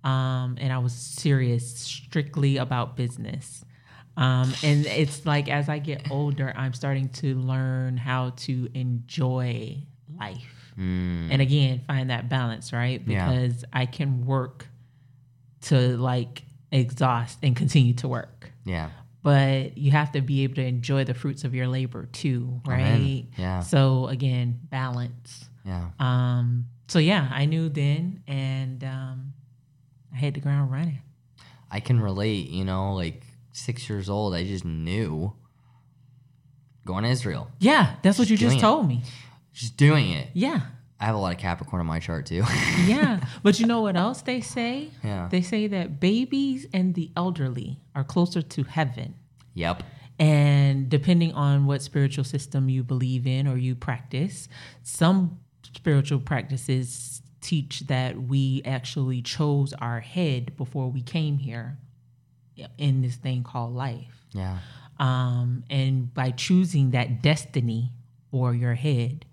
[0.03, 3.63] um, and I was serious, strictly about business.
[4.17, 9.83] Um, and it's like as I get older, I'm starting to learn how to enjoy
[10.17, 10.64] life.
[10.77, 13.01] And again, find that balance, right?
[13.05, 13.29] Yeah.
[13.29, 14.67] Because I can work
[15.63, 18.51] to like exhaust and continue to work.
[18.65, 18.89] Yeah.
[19.23, 22.81] But you have to be able to enjoy the fruits of your labor too, right?
[22.81, 23.27] Amen.
[23.37, 23.61] Yeah.
[23.61, 25.45] So again, balance.
[25.65, 25.89] Yeah.
[25.99, 29.33] Um, so yeah, I knew then and um,
[30.13, 30.99] I hit the ground running.
[31.71, 35.33] I can relate, you know, like six years old, I just knew
[36.85, 39.01] going to Israel, Yeah, that's what you just told me.
[39.55, 40.29] Just doing it.
[40.33, 40.61] Yeah.
[40.99, 42.43] I have a lot of Capricorn on my chart too.
[42.85, 43.19] Yeah.
[43.43, 44.89] but you know what else they say?
[45.03, 45.27] Yeah.
[45.29, 49.15] They say that babies and the elderly are closer to heaven.
[49.53, 49.83] yep.
[50.17, 54.47] And depending on what spiritual system you believe in or you practice,
[54.81, 55.39] some
[55.73, 61.77] spiritual practices teach that we actually chose our head before we came here
[62.77, 64.25] in this thing called life.
[64.31, 64.59] Yeah.
[64.97, 67.91] Um, and by choosing that destiny
[68.31, 69.25] or your head,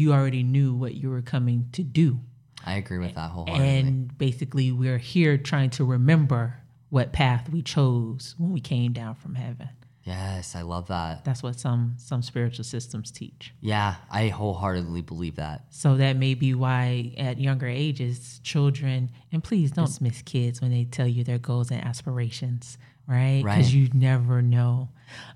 [0.00, 2.18] you already knew what you were coming to do.
[2.64, 3.78] I agree with that wholeheartedly.
[3.78, 6.56] And basically, we're here trying to remember
[6.90, 9.68] what path we chose when we came down from heaven.
[10.04, 11.24] yes, I love that.
[11.24, 13.54] That's what some some spiritual systems teach.
[13.60, 15.66] Yeah, I wholeheartedly believe that.
[15.70, 20.70] So that may be why at younger ages, children, and please don't dismiss kids when
[20.70, 23.42] they tell you their goals and aspirations, right?
[23.44, 23.56] Right.
[23.56, 24.88] Because you never know.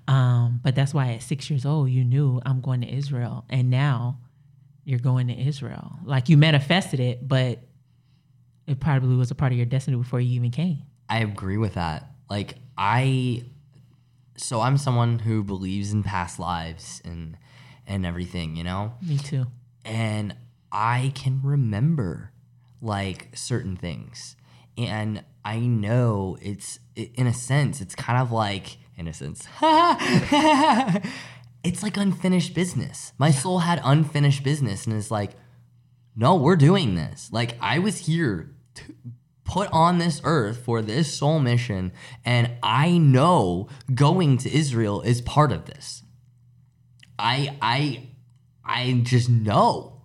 [0.07, 3.45] Um, but that's why at six years old, you knew I'm going to Israel.
[3.49, 4.19] And now
[4.85, 5.99] you're going to Israel.
[6.05, 7.59] Like you manifested it, but
[8.67, 10.83] it probably was a part of your destiny before you even came.
[11.09, 12.09] I agree with that.
[12.29, 13.43] Like I
[14.37, 17.37] so I'm someone who believes in past lives and
[17.87, 18.93] and everything, you know?
[19.01, 19.45] Me too.
[19.83, 20.35] and
[20.71, 22.31] I can remember
[22.81, 24.35] like certain things.
[24.77, 29.47] And I know it's in a sense, it's kind of like in a sense.
[31.65, 33.11] it's like unfinished business.
[33.17, 35.31] My soul had unfinished business and it's like
[36.17, 37.29] no, we're doing this.
[37.31, 38.83] Like I was here to
[39.43, 41.91] put on this earth for this soul mission
[42.23, 46.03] and I know going to Israel is part of this.
[47.19, 48.09] I I
[48.63, 50.01] I just know.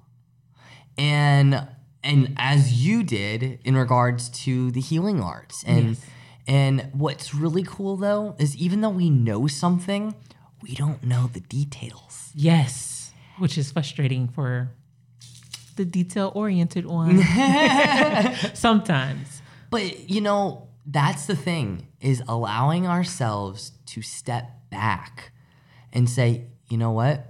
[0.98, 1.68] And
[2.02, 5.62] and as you did in regards to the healing arts.
[5.64, 6.06] And Yes.
[6.46, 10.14] and what's really cool though is even though we know something,
[10.62, 12.30] we don't know the details.
[12.34, 14.70] Yes, which is frustrating for
[15.76, 17.22] the detail oriented one.
[18.54, 19.42] Sometimes.
[19.70, 25.32] But you know, that's the thing is allowing ourselves to step back
[25.92, 27.26] and say, you know what?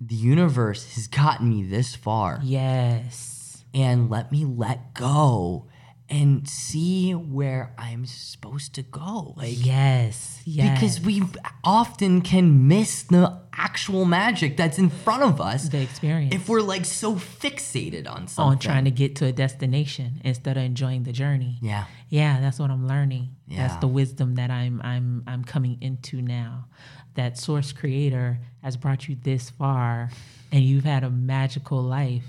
[0.00, 2.40] The universe has gotten me this far.
[2.42, 3.64] Yes.
[3.72, 5.66] and let me let go
[6.10, 9.34] and see where I'm supposed to go.
[9.36, 10.42] Like Yes.
[10.44, 10.74] Yes.
[10.78, 11.22] because we
[11.64, 16.60] often can miss the actual magic that's in front of us the experience if we're
[16.60, 18.52] like so fixated on something.
[18.52, 21.58] on trying to get to a destination instead of enjoying the journey.
[21.62, 21.84] yeah.
[22.10, 23.34] Yeah, that's what I'm learning.
[23.48, 26.66] That's the wisdom that I'm I'm I'm coming into now.
[27.14, 30.10] That source creator has brought you this far
[30.52, 32.24] and you've had a magical life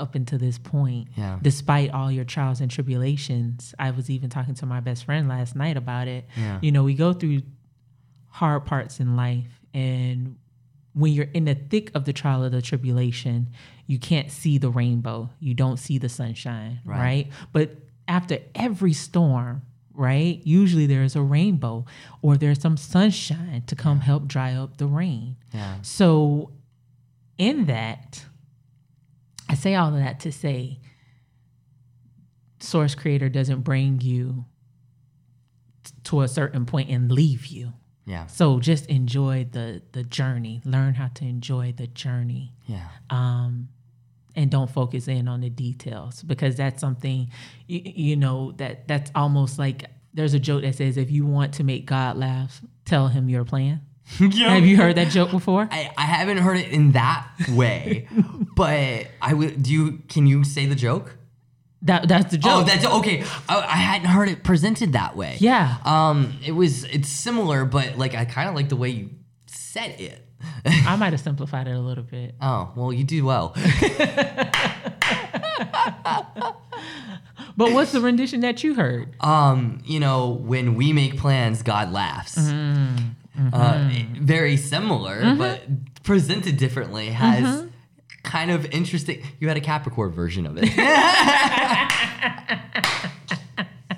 [0.00, 1.08] up until this point.
[1.16, 1.38] Yeah.
[1.42, 3.74] Despite all your trials and tribulations.
[3.78, 6.24] I was even talking to my best friend last night about it.
[6.36, 6.58] Yeah.
[6.62, 7.42] You know, we go through
[8.28, 10.36] hard parts in life and
[10.92, 13.48] when you're in the thick of the trial of the tribulation,
[13.86, 15.30] you can't see the rainbow.
[15.38, 16.98] You don't see the sunshine, Right.
[16.98, 17.28] right?
[17.52, 17.76] But
[18.08, 19.62] after every storm,
[19.94, 21.84] right, usually there's a rainbow
[22.22, 25.36] or there's some sunshine to come help dry up the rain.
[25.54, 25.76] Yeah.
[25.82, 26.50] So,
[27.38, 28.24] in that,
[29.50, 30.78] I say all of that to say,
[32.60, 34.44] Source Creator doesn't bring you
[35.82, 37.72] t- to a certain point and leave you.
[38.06, 38.26] Yeah.
[38.26, 40.60] So just enjoy the the journey.
[40.64, 42.52] Learn how to enjoy the journey.
[42.66, 42.86] Yeah.
[43.10, 43.68] Um,
[44.36, 47.28] and don't focus in on the details because that's something
[47.66, 51.54] you, you know that that's almost like there's a joke that says if you want
[51.54, 53.80] to make God laugh, tell him your plan.
[54.18, 55.68] Have you heard that joke before?
[55.70, 58.08] I, I haven't heard it in that way,
[58.56, 59.62] but I would.
[59.62, 59.98] Do you?
[60.08, 61.16] Can you say the joke?
[61.82, 62.52] That that's the joke.
[62.52, 63.24] Oh, that's okay.
[63.48, 65.36] I, I hadn't heard it presented that way.
[65.40, 65.76] yeah.
[65.84, 66.84] Um, it was.
[66.84, 69.10] It's similar, but like I kind of like the way you
[69.46, 70.26] said it.
[70.64, 72.34] I might have simplified it a little bit.
[72.40, 73.54] oh well, you do well.
[77.56, 79.14] But what's the rendition that you heard?
[79.20, 82.36] um, you know, when we make plans, God laughs.
[83.38, 83.54] Mm-hmm.
[83.54, 85.62] Uh, very similar, but
[86.02, 87.08] presented differently.
[87.08, 87.66] Has
[88.22, 89.22] kind of interesting.
[89.38, 90.64] You had a Capricorn version of it.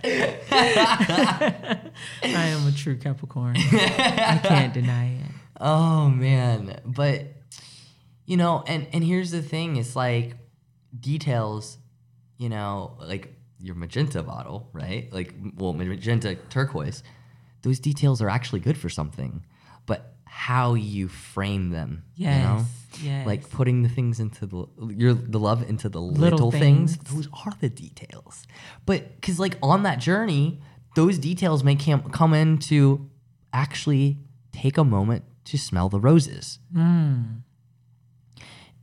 [0.05, 1.91] I
[2.23, 3.57] am a true Capricorn.
[3.57, 5.31] I can't deny it.
[5.61, 7.27] Oh man, but
[8.27, 10.37] you know, and and here's the thing: it's like
[10.99, 11.79] details.
[12.39, 15.13] You know, like your magenta bottle, right?
[15.13, 17.03] Like, well, magenta turquoise.
[17.63, 19.45] Those details are actually good for something,
[19.87, 22.37] but how you frame them, Yes.
[22.37, 22.65] you know,
[23.13, 23.27] yes.
[23.27, 26.97] like putting the things into the your the love into the little, Little things.
[26.97, 27.11] things.
[27.13, 28.47] Those are the details.
[28.87, 30.61] But because like on that journey,
[30.97, 33.09] those details may come come in to
[33.53, 34.19] actually
[34.53, 36.59] take a moment to smell the roses.
[36.75, 37.23] Hmm.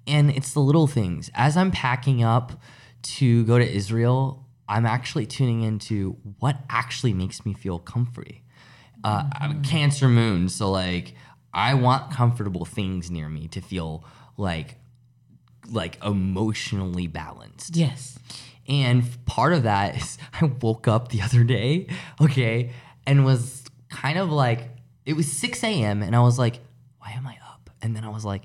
[0.08, 1.30] And it's the little things.
[1.36, 2.62] As I'm packing up
[3.04, 8.44] to go to Israel, I'm actually tuning into what actually makes me feel comfy.
[9.04, 11.14] Uh, I'm Cancer moon, so like
[11.54, 14.04] I want comfortable things near me to feel
[14.38, 14.76] like
[15.72, 17.76] like emotionally balanced.
[17.76, 18.18] yes.
[18.68, 21.88] And part of that is I woke up the other day,
[22.22, 22.72] okay,
[23.06, 24.70] and was kind of like,
[25.06, 26.04] it was 6 a.m.
[26.04, 26.60] and I was like,
[27.00, 27.70] why am I up?
[27.82, 28.44] And then I was like,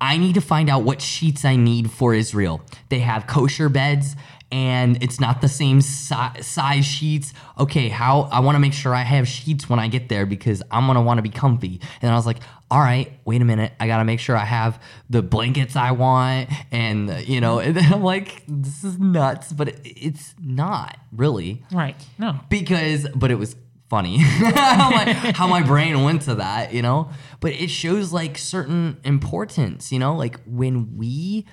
[0.00, 2.62] I need to find out what sheets I need for Israel.
[2.88, 4.16] They have kosher beds
[4.52, 7.32] and it's not the same si- size sheets.
[7.58, 10.62] Okay, how I want to make sure I have sheets when I get there because
[10.70, 11.80] I'm going to want to be comfy.
[12.02, 12.38] And I was like,
[12.70, 13.72] all right, wait a minute.
[13.80, 17.76] I got to make sure I have the blankets I want and you know, and
[17.76, 21.96] then I'm like this is nuts, but it, it's not really Right.
[22.18, 22.38] No.
[22.48, 23.56] because but it was
[23.88, 28.38] funny how, my, how my brain went to that you know but it shows like
[28.38, 31.44] certain importance you know like when we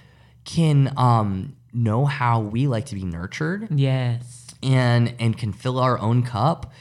[0.46, 4.48] can um know how we like to be nurtured Yes.
[4.64, 6.72] and and can fill our own cup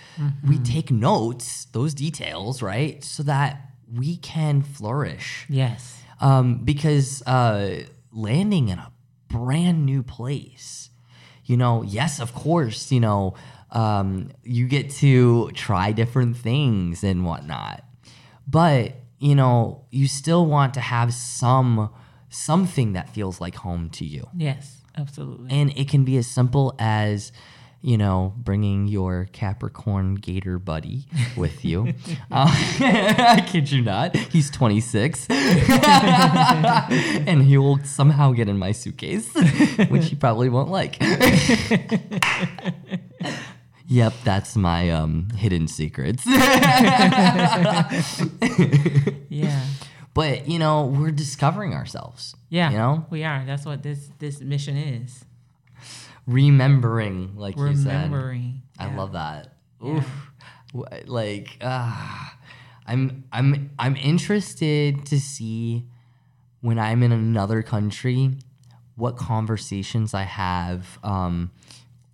[0.49, 6.01] we take notes those details right so that we can flourish Yes.
[6.21, 8.91] um, because uh, landing in a
[9.29, 10.89] brand new place,
[11.45, 13.35] you know, yes, of course, you know,
[13.73, 17.85] um, you get to try different things and whatnot,
[18.49, 21.91] but you know, you still want to have some
[22.37, 24.79] something that feels like home to you, Yes.
[24.97, 25.51] Absolutely.
[25.51, 27.31] and it can be as simple as
[27.83, 31.05] you know, bringing your Capricorn Gator buddy
[31.37, 31.93] with you.
[32.33, 34.17] uh, I kid you not.
[34.17, 35.27] He's 26.
[35.31, 35.39] and
[37.43, 39.29] he will somehow get in my suitcase,
[39.89, 40.97] which he probably won't like.
[43.87, 46.25] yep, that's my um, hidden secrets.
[49.29, 49.65] yeah.
[50.17, 52.35] But, you know, we're discovering ourselves.
[52.49, 52.71] Yeah.
[52.71, 53.45] You know, We are.
[53.47, 55.25] That's what this this mission is.
[56.27, 57.93] remembering, like you said.
[58.11, 58.63] Remembering.
[58.79, 58.97] I Yeah.
[58.97, 59.53] love that.
[59.85, 60.31] Oof.
[60.75, 62.37] Wh- Like, ah,
[62.87, 65.87] I'm I'm I'm interested to see
[66.61, 68.39] when I'm in another country
[68.97, 70.99] what conversations I have.
[71.03, 71.51] Um,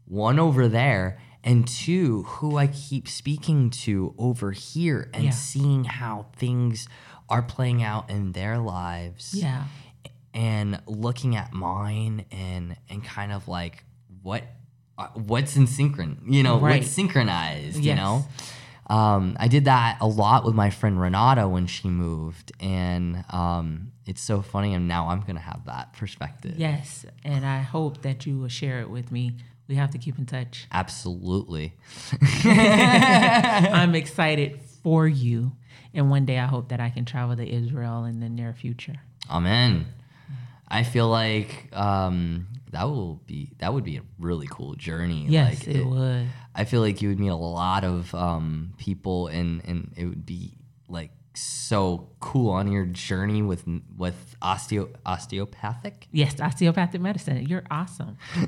[0.07, 5.31] one over there, and two who I keep speaking to over here, and Yeah.
[5.31, 6.87] seeing how things
[7.29, 9.65] are playing out in their lives Yeah.
[10.35, 13.85] and looking at mine and and kind of like
[14.23, 14.43] what
[14.99, 16.81] uh, what's in synchron you know Right.
[16.81, 18.25] what's synchronized you know
[18.89, 23.93] um, i did that a lot with my friend renata when she moved and um,
[24.07, 27.07] it's so funny and now i'm gonna have that perspective Yes.
[27.25, 29.37] And I hope that you will share it with me.
[29.69, 30.67] We have to keep in touch.
[30.73, 31.73] absolutely
[32.45, 35.53] I'm excited for you.
[35.95, 38.95] And one day I hope that I can travel to Israel in the near future.
[39.31, 39.87] amen
[40.69, 45.67] i feel like um, that will be that would be a really cool journey Yes,
[45.67, 46.27] like, it, would.
[46.55, 50.25] I feel like you would meet a lot of um, people, and and it would
[50.25, 50.57] be
[50.89, 53.65] like so cool on your journey with
[53.97, 56.09] with osteo osteopathic.
[56.13, 57.47] Yes, osteopathic medicine.
[57.47, 58.17] You're awesome.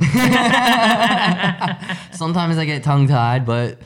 [2.12, 3.80] Sometimes I get tongue tied, but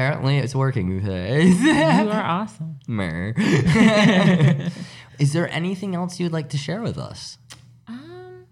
[0.00, 1.44] apparently it's working today.
[1.46, 2.78] You are awesome.
[2.86, 3.32] Mer.
[5.18, 7.38] Is there anything else you'd like to share with us?
[7.88, 8.44] Um,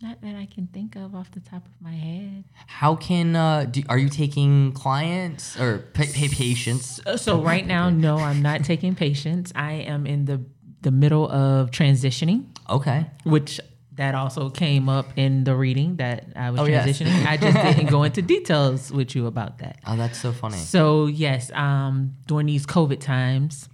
[0.00, 2.44] not that I can think of off the top of my head.
[2.66, 6.98] How can uh, do, are you taking clients or pay, pay patients?
[7.04, 9.52] Uh, So right now, no, I'm not taking patients.
[9.54, 10.40] I am in the
[10.82, 13.06] the middle of transitioning, Okay.
[13.24, 13.60] which
[13.96, 16.86] that also came up in the reading that I was Oh, yes.
[16.86, 17.26] transitioning.
[17.26, 19.78] I just didn't go into details with you about that.
[19.86, 20.58] Oh, that's so funny.
[20.58, 23.68] So yes, um, during these COVID times,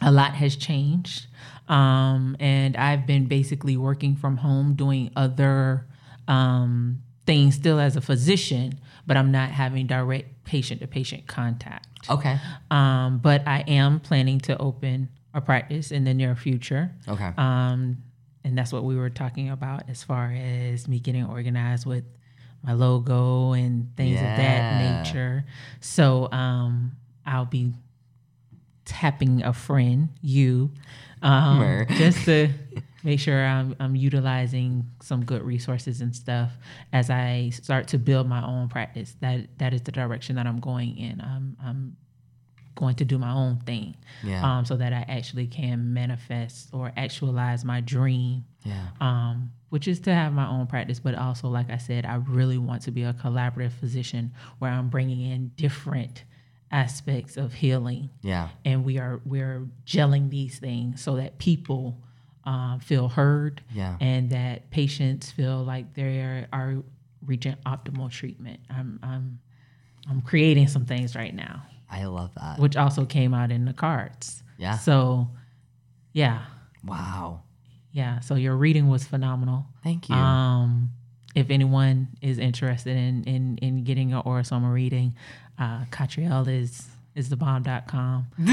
[0.00, 1.26] a lot has changed,
[1.68, 5.86] um, and I've been basically working from home, doing other
[6.28, 11.86] um, things still as a physician, but I'm not having direct patient to patient contact.
[12.10, 12.38] Okay.
[12.70, 16.90] Um, but I am planning to open a practice in the near future.
[17.08, 17.30] Okay.
[18.44, 22.04] And that's what we were talking about as far as me getting organized with
[22.62, 25.44] my logo and things of that nature.
[25.80, 26.92] So um,
[27.26, 27.72] I'll be
[28.84, 30.70] tapping a friend, you,
[31.22, 32.50] um, just to
[33.02, 36.52] make sure I'm, I'm utilizing some good resources and stuff
[36.92, 39.14] as I start to build my own practice.
[39.20, 41.20] That that is the direction that I'm going in.
[41.20, 41.96] I'm, I'm
[42.74, 44.42] going to do my own thing, Yeah.
[44.58, 48.88] um, so that I actually can manifest or actualize my dream yeah.
[49.00, 51.00] um, which is to have my own practice.
[51.00, 54.88] But also, like I said, I really want to be a collaborative physician where I'm
[54.88, 56.24] bringing in different
[56.70, 58.48] aspects of healing, Yeah.
[58.64, 61.98] and we are we're gelling these things so that people
[62.44, 63.96] um, feel heard, Yeah.
[64.00, 66.76] and that patients feel like they are, are
[67.24, 68.60] reaching optimal treatment.
[68.70, 69.38] I'm I'm
[70.08, 71.62] I'm creating some things right now,
[71.94, 72.58] I love that.
[72.58, 74.42] which also came out in the cards.
[74.58, 74.78] Yeah.
[74.78, 75.28] So,
[76.12, 76.42] yeah.
[76.84, 77.42] Wow.
[77.92, 79.66] Yeah, so your reading was phenomenal.
[79.84, 80.16] Thank you.
[80.16, 80.90] Um,
[81.36, 85.14] if anyone is interested in in, in getting an Aura-Soma reading,
[85.58, 88.26] uh, Catriel is is the bomb.com.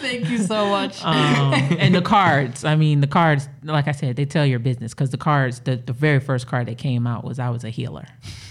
[0.00, 1.02] Thank you so much.
[1.02, 4.92] Um, and the cards, I mean, the cards, like I said, they tell your business
[4.92, 7.70] because the cards, the, the very first card that came out was I was a
[7.70, 8.06] healer,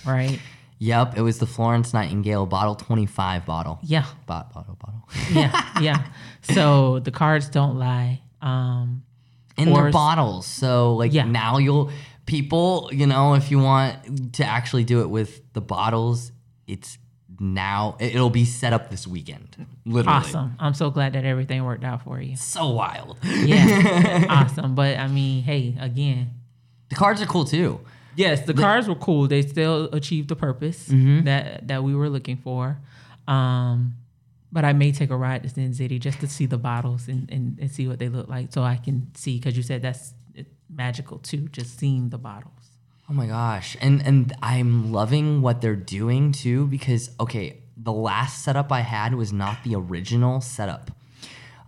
[0.06, 0.39] right?
[0.84, 3.80] Yep, it was the Florence Nightingale bottle 25 bottle.
[3.84, 5.08] Yeah, Bot, bottle, bottle.
[5.32, 6.04] yeah, yeah.
[6.42, 8.20] So the cards don't lie.
[8.42, 9.04] Um,
[9.58, 10.46] In Or their bottles.
[10.46, 11.24] So, like, Yeah.
[11.24, 11.90] now you'll,
[12.26, 16.34] people, you know, if you want to actually do it with the bottles,
[16.68, 16.98] it's
[17.40, 19.66] now, it- it'll be set up this weekend.
[19.86, 20.18] Literally.
[20.18, 20.56] awesome.
[20.60, 22.36] I'm so glad that everything worked out for you.
[22.36, 23.18] So wild.
[23.24, 24.76] Yeah, awesome.
[24.76, 26.32] But I mean, hey, again,
[26.90, 27.80] The cards are cool too.
[28.16, 29.28] Yes, the cars were cool.
[29.28, 31.26] They still achieved the purpose Mm-hmm.
[31.26, 32.78] that that we were looking for.
[33.28, 33.95] Um,
[34.51, 37.28] but I may take a ride to Sin City just to see the bottles and,
[37.32, 40.14] and, and see what they look like, so I can see because you said that's
[40.70, 42.53] magical too, just seeing the bottles.
[43.09, 43.76] Oh my gosh.
[43.82, 49.16] And and I'm loving what they're doing too because okay, the last setup I had
[49.16, 50.91] was not the original setup.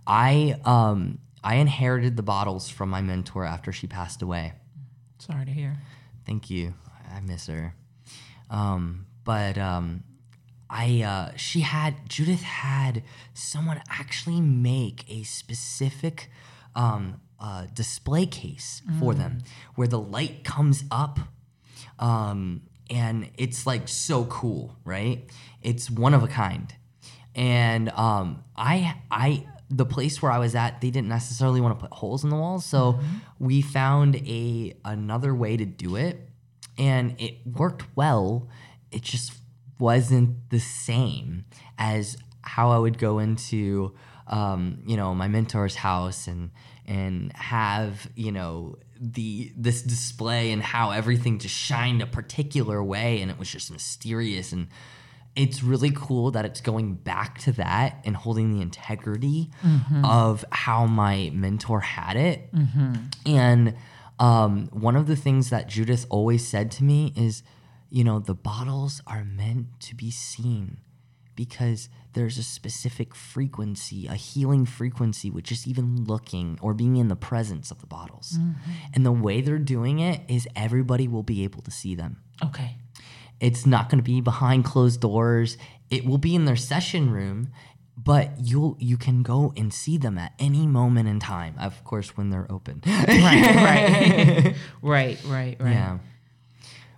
[0.06, 4.52] I um I inherited the bottles from my mentor after she passed away.
[5.18, 5.76] Sorry to hear.
[6.26, 6.74] Thank you.
[7.14, 7.74] I miss her.
[8.50, 10.04] Um but um
[10.68, 13.02] I uh she had Judith had
[13.34, 16.30] someone actually make a specific
[16.74, 19.38] um uh display case for them
[19.74, 21.20] where the light comes up
[21.98, 25.24] um, and it's like so cool, right?
[25.62, 26.72] It's one of a kind,
[27.34, 31.82] and um, I I the place where I was at, they didn't necessarily want to
[31.82, 33.00] put holes in the walls, so
[33.38, 36.28] we found a another way to do it,
[36.78, 38.48] and it worked well.
[38.90, 39.32] It just
[39.78, 41.44] wasn't the same
[41.78, 43.94] as how I would go into
[44.28, 46.50] um, you know my mentor's house and
[46.86, 53.20] and have you know the this display and how everything just shined a particular way
[53.20, 54.68] and it was just mysterious and
[55.36, 60.04] it's really cool that it's going back to that and holding the integrity mm-hmm.
[60.04, 62.94] of how my mentor had it mm-hmm.
[63.26, 63.76] and
[64.18, 67.42] um, one of the things that Judith always said to me is,
[67.90, 70.78] you know, the bottles are meant to be seen
[71.34, 77.08] because there's a specific frequency, a healing frequency with just even looking or being in
[77.08, 78.38] the presence of the bottles.
[78.38, 78.70] Mm-hmm.
[78.94, 82.22] And the way they're doing it is everybody will be able to see them.
[82.42, 82.76] Okay.
[83.40, 85.58] It's not going to be behind closed doors.
[85.90, 87.48] It will be in their session room,
[87.96, 91.54] but you'll you can go and see them at any moment in time.
[91.58, 92.82] Of course, when they're open.
[92.86, 93.06] Right.
[93.08, 94.54] Right.
[94.82, 95.18] right.
[95.24, 95.56] Right.
[95.60, 95.72] Right.
[95.72, 95.98] Yeah.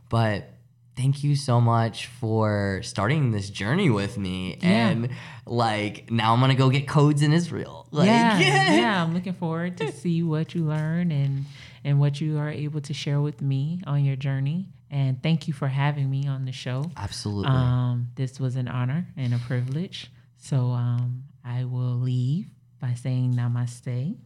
[0.09, 0.51] But
[0.97, 4.59] thank you so much for starting this journey with me.
[4.61, 4.89] Yeah.
[4.89, 5.11] And
[5.47, 7.87] like now I'm gonna go get codes in Israel.
[7.91, 8.39] Like yeah,
[8.73, 9.03] yeah.
[9.03, 11.45] I'm looking forward to see what you learn and
[11.85, 14.67] and what you are able to share with me on your journey.
[14.91, 16.91] And thank you for having me on the show.
[16.97, 17.51] Absolutely.
[17.51, 20.11] Um, this was an honor and a privilege.
[20.39, 22.47] So um, I will leave
[22.81, 24.17] by saying namaste.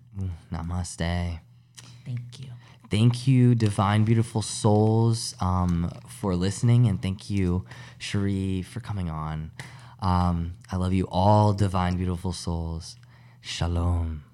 [0.53, 1.41] Namaste.
[2.05, 2.47] Thank you.
[2.91, 7.65] Thank you, Divine Beautiful Souls, um, for listening, and thank you,
[7.97, 9.51] Cherie, for coming on.
[10.01, 12.97] Um, I love you all, Divine Beautiful Souls.
[13.41, 14.25] Shalom.